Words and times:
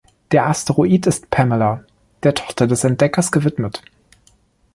Der 0.31 0.47
Asteroid 0.47 1.05
ist 1.05 1.29
"Pamela", 1.29 1.83
der 2.23 2.33
Tochter 2.33 2.65
des 2.65 2.83
Entdeckers, 2.83 3.31
gewidmet. 3.31 3.83